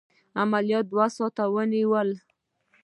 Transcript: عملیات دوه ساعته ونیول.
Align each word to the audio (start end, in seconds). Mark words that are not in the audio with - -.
عملیات 0.43 0.85
دوه 0.91 1.05
ساعته 1.15 1.43
ونیول. 1.53 2.09